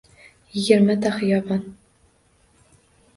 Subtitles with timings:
[0.53, 1.61] Yigirmata xiyobon